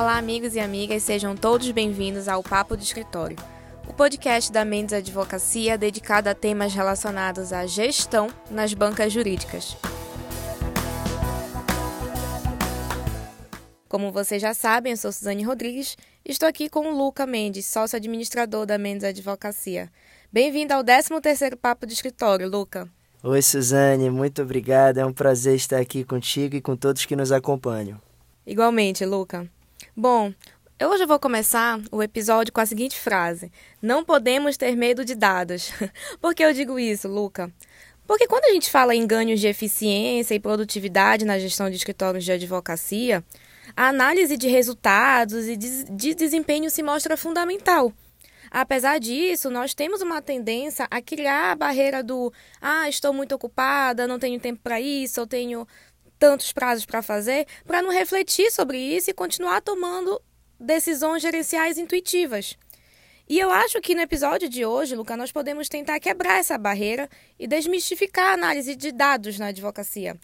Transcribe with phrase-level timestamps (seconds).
[0.00, 3.36] Olá, amigos e amigas, sejam todos bem-vindos ao Papo de Escritório,
[3.84, 9.76] o podcast da Mendes Advocacia dedicado a temas relacionados à gestão nas bancas jurídicas.
[13.88, 17.66] Como vocês já sabem, eu sou Suzane Rodrigues e estou aqui com o Luca Mendes,
[17.66, 19.90] sócio administrador da Mendes Advocacia.
[20.32, 22.88] Bem-vindo ao 13º Papo de Escritório, Luca.
[23.20, 25.00] Oi, Suzane, muito obrigada.
[25.00, 28.00] É um prazer estar aqui contigo e com todos que nos acompanham.
[28.46, 29.50] Igualmente, Luca.
[30.00, 30.32] Bom,
[30.80, 33.50] hoje eu vou começar o episódio com a seguinte frase:
[33.82, 35.72] Não podemos ter medo de dados.
[36.22, 37.52] Por que eu digo isso, Luca?
[38.06, 42.24] Porque quando a gente fala em ganhos de eficiência e produtividade na gestão de escritórios
[42.24, 43.24] de advocacia,
[43.76, 47.92] a análise de resultados e de desempenho se mostra fundamental.
[48.50, 54.06] Apesar disso, nós temos uma tendência a criar a barreira do ah, estou muito ocupada,
[54.06, 55.66] não tenho tempo para isso, eu tenho
[56.18, 60.20] tantos prazos para fazer, para não refletir sobre isso e continuar tomando
[60.58, 62.56] decisões gerenciais intuitivas.
[63.28, 67.08] E eu acho que no episódio de hoje, Luca, nós podemos tentar quebrar essa barreira
[67.38, 70.16] e desmistificar a análise de dados na advocacia.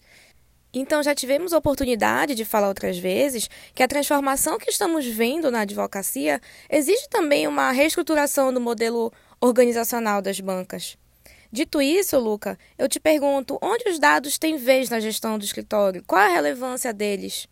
[0.73, 5.49] Então, já tivemos a oportunidade de falar outras vezes que a transformação que estamos vendo
[5.49, 10.97] na advocacia exige também uma reestruturação do modelo organizacional das bancas.
[11.51, 16.03] Dito isso, Luca, eu te pergunto: onde os dados têm vez na gestão do escritório?
[16.05, 17.47] Qual a relevância deles?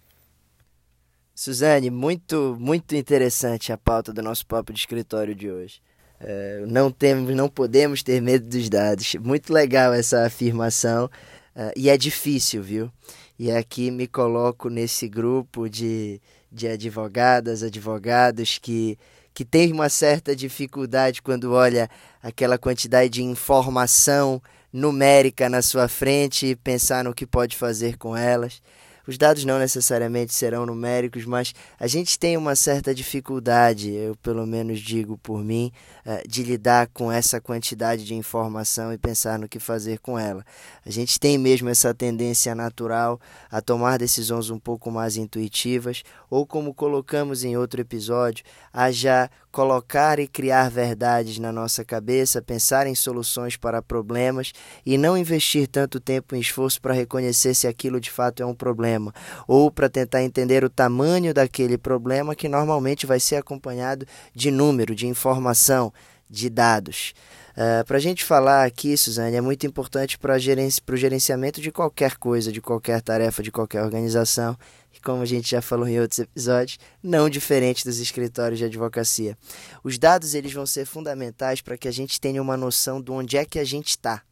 [1.36, 5.82] Suzane, muito, muito interessante a pauta do nosso de escritório de hoje.
[6.20, 9.16] É, não temos, não podemos ter medo dos dados.
[9.16, 12.92] Muito legal essa afirmação uh, e é difícil, viu?
[13.38, 18.98] E aqui me coloco nesse grupo de, de advogadas, advogados que
[19.34, 21.90] que tem uma certa dificuldade quando olha
[22.22, 28.16] aquela quantidade de informação numérica na sua frente e pensar no que pode fazer com
[28.16, 28.62] elas.
[29.06, 34.48] Os dados não necessariamente serão numéricos, mas a gente tem uma certa dificuldade, eu pelo
[34.48, 35.72] menos digo por mim,
[36.06, 40.46] eh, de lidar com essa quantidade de informação e pensar no que fazer com ela.
[40.86, 43.20] A gente tem mesmo essa tendência natural
[43.52, 49.30] a tomar decisões um pouco mais intuitivas, ou como colocamos em outro episódio, a já
[49.54, 54.52] colocar e criar verdades na nossa cabeça, pensar em soluções para problemas
[54.84, 58.56] e não investir tanto tempo e esforço para reconhecer se aquilo de fato é um
[58.56, 59.14] problema
[59.48, 64.96] ou para tentar entender o tamanho daquele problema que normalmente vai ser acompanhado de número,
[64.96, 65.94] de informação,
[66.34, 67.14] de dados.
[67.52, 71.72] Uh, para a gente falar aqui, Suzane, é muito importante para gerenci o gerenciamento de
[71.72, 74.58] qualquer coisa, de qualquer tarefa, de qualquer organização,
[74.92, 79.38] e como a gente já falou em outros episódios, não diferente dos escritórios de advocacia.
[79.84, 83.38] Os dados eles vão ser fundamentais para que a gente tenha uma noção de onde
[83.38, 84.24] é que a gente está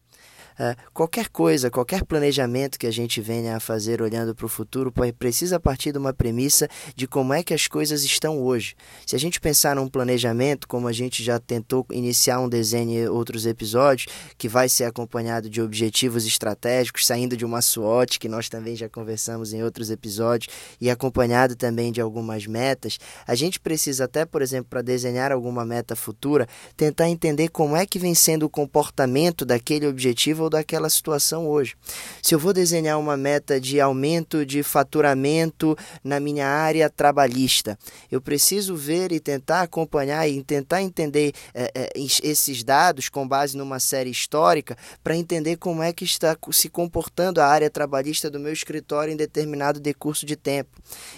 [0.94, 5.60] qualquer coisa, qualquer planejamento que a gente venha a fazer olhando para o futuro precisa
[5.60, 8.76] partir de uma premissa de como é que as coisas estão hoje.
[9.06, 13.08] Se a gente pensar num planejamento, como a gente já tentou iniciar um desenho em
[13.08, 14.08] outros episódios,
[14.38, 18.90] que vai ser acompanhado de objetivos estratégicos, saindo de uma SWOT, que nós também já
[18.90, 24.42] conversamos em outros episódios, e acompanhado também de algumas metas, a gente precisa até, por
[24.42, 29.46] exemplo, para desenhar alguma meta futura, tentar entender como é que vem sendo o comportamento
[29.46, 31.76] daquele objetivo ou daquela situação hoje.
[32.22, 37.78] Se eu vou desenhar uma meta de aumento de faturamento na minha área trabalhista,
[38.12, 43.58] eu preciso ver e tentar acompanhar e tentar entender é, é, esses dados com base
[43.58, 48.40] numa série histórica para entender como é que está se comportando a área trabalhista do
[48.40, 50.70] meu escritório em determinado decurso de tempo.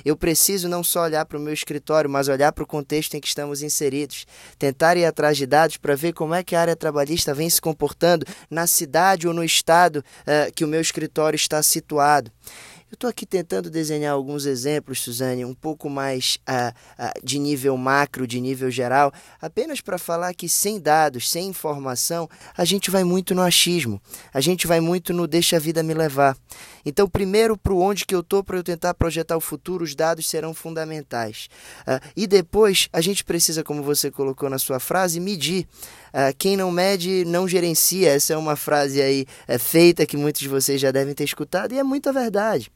[0.03, 3.21] Eu preciso não só olhar para o meu escritório, mas olhar para o contexto em
[3.21, 4.25] que estamos inseridos,
[4.57, 7.61] tentar ir atrás de dados para ver como é que a área trabalhista vem se
[7.61, 12.31] comportando na cidade cidade ou no estado uh, que o meu escritório está situado.
[12.93, 16.69] Eu estou aqui tentando desenhar alguns exemplos, Suzane, um pouco mais uh,
[17.03, 19.11] uh, de nível macro, de nível geral,
[19.41, 23.99] apenas para falar que sem dados, sem informação, a gente vai muito no achismo,
[24.31, 26.37] a gente vai muito no deixa a vida me levar.
[26.85, 30.29] Então, primeiro, para onde que eu estou para eu tentar projetar o futuro, os dados
[30.29, 31.49] serão fundamentais.
[31.87, 35.67] Uh, e depois, a gente precisa, como você colocou na sua frase, medir.
[36.37, 38.11] Quem não mede, não gerencia.
[38.11, 41.73] Essa é uma frase aí é, feita que muitos de vocês já devem ter escutado
[41.73, 42.71] e é muita verdade.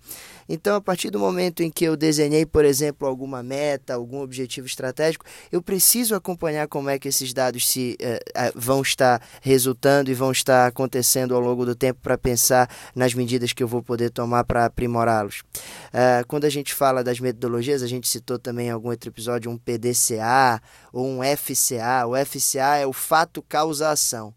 [0.50, 4.66] Então, a partir do momento em que eu desenhei, por exemplo, alguma meta, algum objetivo
[4.66, 8.20] estratégico, eu preciso acompanhar como é que esses dados se eh,
[8.56, 13.52] vão estar resultando e vão estar acontecendo ao longo do tempo para pensar nas medidas
[13.52, 15.44] que eu vou poder tomar para aprimorá-los.
[15.88, 19.52] Uh, quando a gente fala das metodologias, a gente citou também em algum outro episódio
[19.52, 20.62] um PDCA
[20.94, 22.06] ou um FCA.
[22.08, 24.34] O FCA é o fato causa ação.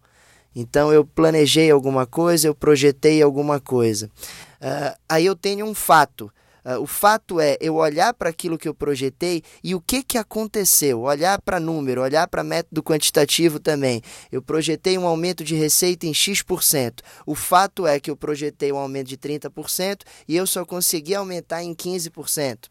[0.55, 4.11] Então eu planejei alguma coisa, eu projetei alguma coisa.
[4.61, 6.31] Uh, aí eu tenho um fato.
[6.65, 10.19] Uh, o fato é eu olhar para aquilo que eu projetei e o que, que
[10.19, 14.03] aconteceu, olhar para número, olhar para método quantitativo também.
[14.31, 17.03] Eu projetei um aumento de receita em X%.
[17.25, 21.63] O fato é que eu projetei um aumento de 30% e eu só consegui aumentar
[21.63, 22.69] em 15%.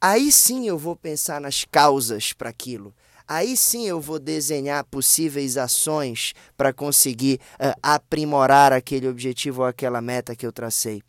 [0.00, 2.94] Aí sim eu vou pensar nas causas para aquilo.
[3.26, 10.00] Aí sim eu vou desenhar possíveis ações para conseguir uh, aprimorar aquele objetivo ou aquela
[10.00, 11.02] meta que eu tracei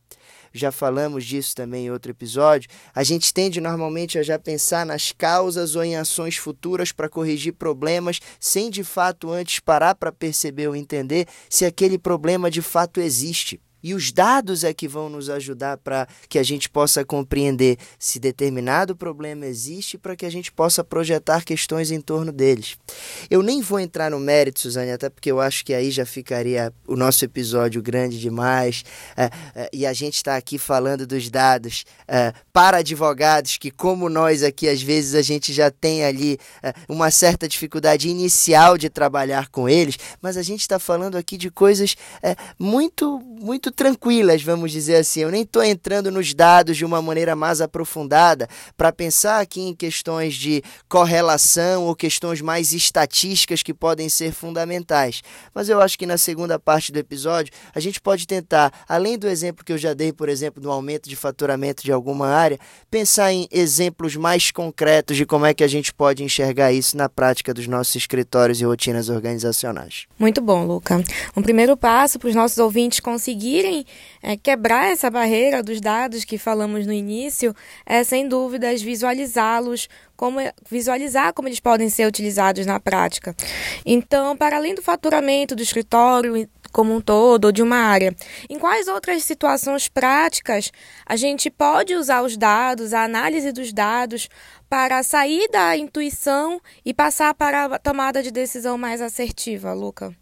[0.53, 5.11] já falamos disso também em outro episódio, a gente tende normalmente a já pensar nas
[5.11, 10.67] causas ou em ações futuras para corrigir problemas, sem de fato antes parar para perceber
[10.67, 13.59] ou entender se aquele problema de fato existe.
[13.81, 18.19] E os dados é que vão nos ajudar para que a gente possa compreender se
[18.19, 22.77] determinado problema existe para que a gente possa projetar questões em torno deles.
[23.29, 26.73] Eu nem vou entrar no mérito, Suzane, até porque eu acho que aí já ficaria
[26.87, 28.83] o nosso episódio grande demais.
[29.15, 34.09] É, é, e a gente está aqui falando dos dados é, para advogados que, como
[34.09, 38.89] nós aqui, às vezes a gente já tem ali é, uma certa dificuldade inicial de
[38.89, 43.75] trabalhar com eles, mas a gente está falando aqui de coisas é, muito, muito muito
[43.75, 45.21] tranquilas, vamos dizer assim.
[45.21, 49.75] Eu nem estou entrando nos dados de uma maneira mais aprofundada para pensar aqui em
[49.75, 55.21] questões de correlação ou questões mais estatísticas que podem ser fundamentais.
[55.53, 59.27] Mas eu acho que na segunda parte do episódio a gente pode tentar, além do
[59.27, 62.57] exemplo que eu já dei, por exemplo, do aumento de faturamento de alguma área,
[62.89, 67.07] pensar em exemplos mais concretos de como é que a gente pode enxergar isso na
[67.07, 70.07] prática dos nossos escritórios e rotinas organizacionais.
[70.17, 71.03] Muito bom, Luca.
[71.35, 73.85] Um primeiro passo para os nossos ouvintes conseguirem conseguirem
[74.21, 80.39] é, quebrar essa barreira dos dados que falamos no início, é sem dúvidas visualizá-los, como
[80.69, 83.35] visualizar como eles podem ser utilizados na prática.
[83.85, 88.15] Então, para além do faturamento do escritório como um todo ou de uma área,
[88.47, 90.71] em quais outras situações práticas
[91.03, 94.29] a gente pode usar os dados, a análise dos dados
[94.69, 100.15] para sair da intuição e passar para a tomada de decisão mais assertiva, Luca?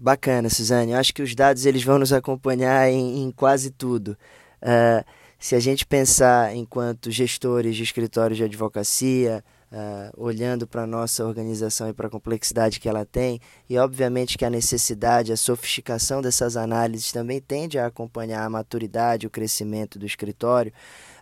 [0.00, 0.92] Bacana, Suzane.
[0.92, 4.16] Eu acho que os dados eles vão nos acompanhar em, em quase tudo.
[4.62, 5.04] Uh,
[5.38, 11.22] se a gente pensar enquanto gestores de escritórios de advocacia, uh, olhando para a nossa
[11.24, 16.22] organização e para a complexidade que ela tem, e obviamente que a necessidade, a sofisticação
[16.22, 20.72] dessas análises também tende a acompanhar a maturidade, o crescimento do escritório.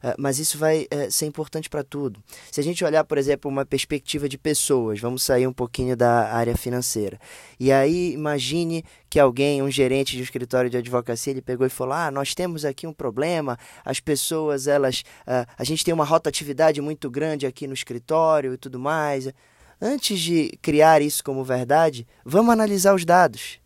[0.02, 2.22] Ah, mas isso vai uh, ser importante para tudo.
[2.50, 6.32] Se a gente olhar, por exemplo, uma perspectiva de pessoas, vamos sair um pouquinho da
[6.32, 7.18] área financeira.
[7.58, 11.70] E aí imagine que alguém, um gerente de um escritório de advocacia, ele pegou e
[11.70, 13.58] falou: "Ah, nós temos aqui um problema.
[13.84, 18.56] As pessoas, elas, uh, a gente tem uma rotatividade muito grande aqui no escritório e
[18.56, 19.28] tudo mais."
[19.80, 23.60] Antes de criar isso como verdade, vamos analisar os dados.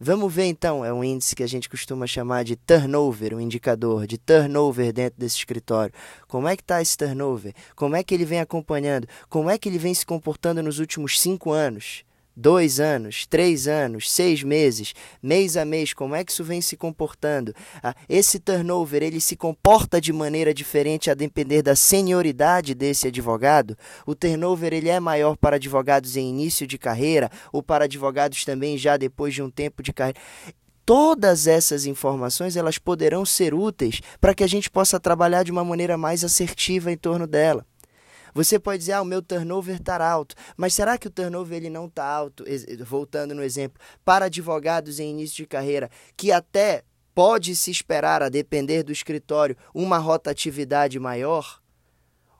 [0.00, 4.06] Vamos ver então, é um índice que a gente costuma chamar de turnover, um indicador
[4.06, 5.92] de turnover dentro desse escritório.
[6.28, 7.52] Como é que está esse turnover?
[7.74, 9.08] Como é que ele vem acompanhando?
[9.28, 12.04] Como é que ele vem se comportando nos últimos cinco anos?
[12.38, 16.76] Dois anos, três anos, seis meses, mês a mês, como é que isso vem se
[16.76, 17.52] comportando?
[17.82, 23.76] Ah, esse turnover ele se comporta de maneira diferente a depender da senioridade desse advogado?
[24.06, 28.78] O turnover ele é maior para advogados em início de carreira ou para advogados também
[28.78, 30.20] já depois de um tempo de carreira?
[30.86, 35.62] todas essas informações elas poderão ser úteis para que a gente possa trabalhar de uma
[35.62, 37.66] maneira mais assertiva em torno dela.
[38.38, 40.36] Você pode dizer, ah, o meu turnover está alto.
[40.56, 42.44] Mas será que o turnover ele não está alto?
[42.84, 48.28] Voltando no exemplo, para advogados em início de carreira, que até pode se esperar, a
[48.28, 51.60] depender do escritório, uma rotatividade maior?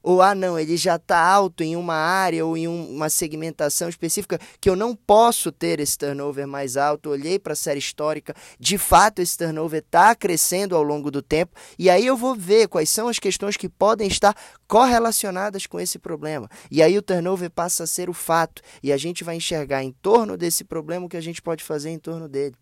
[0.02, 3.88] Ou, ah, não, ele já está alto em uma área ou em um, uma segmentação
[3.88, 7.10] específica que eu não posso ter esse turnover mais alto.
[7.10, 11.52] Olhei para a série histórica, de fato esse turnover está crescendo ao longo do tempo,
[11.78, 14.34] e aí eu vou ver quais são as questões que podem estar
[14.66, 16.48] correlacionadas com esse problema.
[16.70, 19.92] E aí o turnover passa a ser o fato, e a gente vai enxergar em
[19.92, 22.54] torno desse problema o que a gente pode fazer em torno dele.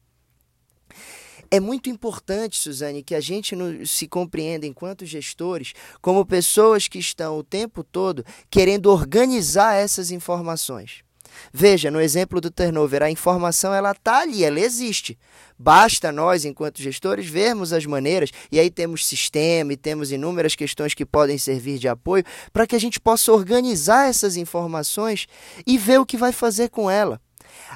[1.51, 7.39] É muito importante, Suzane, que a gente se compreenda enquanto gestores como pessoas que estão
[7.39, 11.07] o tempo todo querendo organizar essas informações.
[11.53, 15.19] Veja, no exemplo do turnover, a informação ela está ali, ela existe.
[15.59, 20.95] Basta nós, enquanto gestores, vermos as maneiras, e aí temos sistema e temos inúmeras questões
[20.95, 25.27] que podem servir de apoio para que a gente possa organizar essas informações
[25.67, 27.21] e ver o que vai fazer com ela.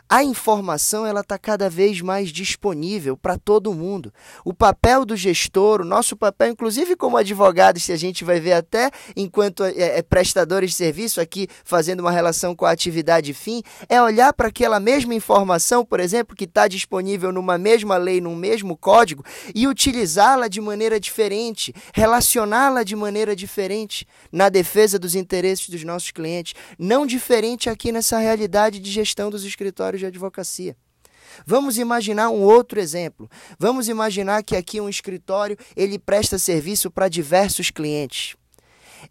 [0.08, 4.12] A informação ela está cada vez mais disponível para todo mundo.
[4.44, 8.52] O papel do gestor, o nosso papel, inclusive como advogados, se a gente vai ver
[8.52, 13.62] até enquanto é, é, prestadores de serviço aqui fazendo uma relação com a atividade fim,
[13.88, 18.36] é olhar para aquela mesma informação, por exemplo, que está disponível numa mesma lei, num
[18.36, 25.68] mesmo código, e utilizá-la de maneira diferente, relacioná-la de maneira diferente na defesa dos interesses
[25.68, 30.76] dos nossos clientes, não diferente aqui nessa realidade de gestão dos escritórios de advocacia.
[31.46, 33.30] Vamos imaginar um outro exemplo.
[33.58, 38.36] Vamos imaginar que aqui um escritório ele presta serviço para diversos clientes.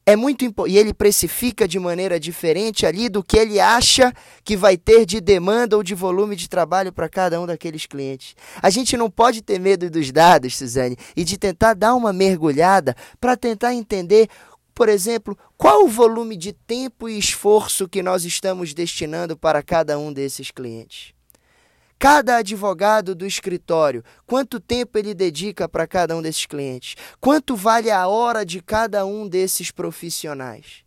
[0.05, 4.13] É muito e ele precifica de maneira diferente ali do que ele acha
[4.43, 8.35] que vai ter de demanda ou de volume de trabalho para cada um daqueles clientes.
[8.61, 12.95] A gente não pode ter medo dos dados, Suzane, e de tentar dar uma mergulhada
[13.19, 14.27] para tentar entender
[14.79, 19.99] por exemplo, qual o volume de tempo e esforço que nós estamos destinando para cada
[19.99, 21.13] um desses clientes?
[21.99, 26.95] Cada advogado do escritório, quanto tempo ele dedica para cada um desses clientes?
[27.19, 30.85] Quanto vale a hora de cada um desses profissionais?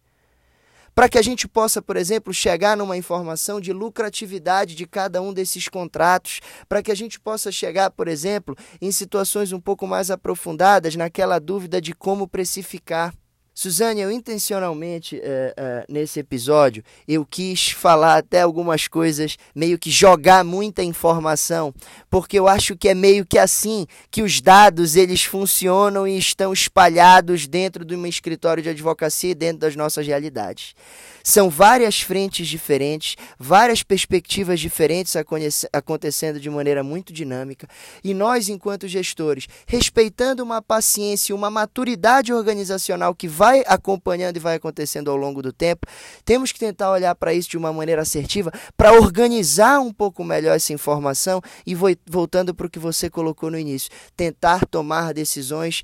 [0.94, 5.34] Para que a gente possa, por exemplo, chegar numa informação de lucratividade de cada um
[5.34, 10.10] desses contratos, para que a gente possa chegar, por exemplo, em situações um pouco mais
[10.10, 13.12] aprofundadas naquela dúvida de como precificar.
[13.54, 19.90] Suzane, eu intencionalmente, é, é, nesse episódio, eu quis falar até algumas coisas, meio que
[19.90, 21.74] jogar muita informação,
[22.08, 26.50] porque eu acho que é meio que assim que os dados eles funcionam e estão
[26.50, 30.74] espalhados dentro de um escritório de advocacia e dentro das nossas realidades.
[31.22, 35.14] São várias frentes diferentes, várias perspectivas diferentes
[35.72, 37.68] acontecendo de maneira muito dinâmica,
[38.02, 44.54] e nós, enquanto gestores, respeitando uma paciência, uma maturidade organizacional que vai acompanhando e vai
[44.54, 45.84] acontecendo ao longo do tempo,
[46.24, 50.54] temos que tentar olhar para isso de uma maneira assertiva para organizar um pouco melhor
[50.54, 51.42] essa informação.
[51.66, 51.74] E
[52.06, 55.82] voltando para o que você colocou no início, tentar tomar decisões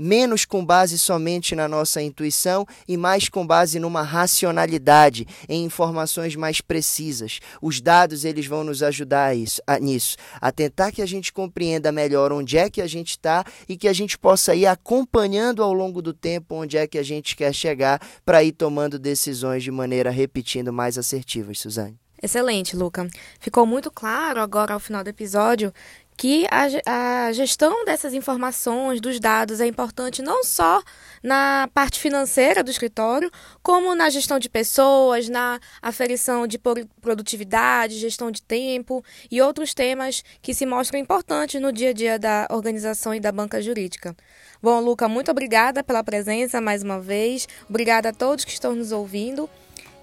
[0.00, 6.34] menos com base somente na nossa intuição e mais com base numa racionalidade, em informações
[6.34, 7.38] mais precisas.
[7.60, 11.30] Os dados eles vão nos ajudar a isso, a, nisso, a tentar que a gente
[11.30, 15.62] compreenda melhor onde é que a gente está e que a gente possa ir acompanhando
[15.62, 19.62] ao longo do tempo onde é que a gente quer chegar para ir tomando decisões
[19.62, 21.98] de maneira repetindo mais assertivas, Suzane.
[22.22, 23.08] Excelente, Luca.
[23.38, 25.72] Ficou muito claro agora ao final do episódio
[26.20, 30.82] que a, a, gestão dessas informações, dos dados, é importante não só
[31.22, 33.30] na parte financeira do escritório,
[33.62, 36.58] como na gestão de pessoas, na aferição de
[37.00, 42.18] produtividade, gestão de tempo e outros temas que se mostram importantes no dia a dia
[42.18, 44.14] da organização e da banca jurídica.
[44.62, 47.48] Bom, Luca, muito obrigada pela presença mais uma vez.
[47.66, 49.48] Obrigada a todos que estão nos ouvindo.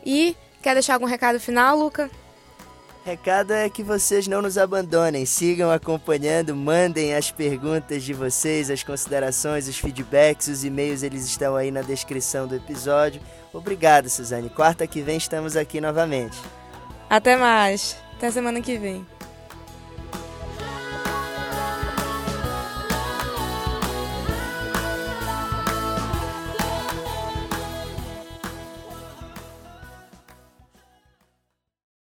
[0.03, 2.09] E quer deixar algum recado final, Luca?
[3.07, 8.83] Recado é que vocês não nos abandonem, sigam acompanhando, mandem as perguntas de vocês, as
[8.83, 13.21] considerações, os feedbacks, os e-mails, eles estão aí na descrição do episódio.
[13.53, 14.49] Obrigado, Suzane.
[14.49, 16.37] Quarta que vem estamos aqui novamente.
[17.09, 17.95] Até mais.
[18.17, 19.07] Até semana que vem.